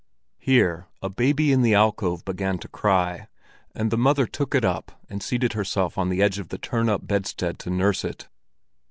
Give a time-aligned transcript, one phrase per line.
[0.39, 3.27] Here a baby in the alcove began to cry,
[3.75, 6.89] and the mother took it up and seated herself on the edge of the turn
[6.89, 8.27] up bedstead to nurse it.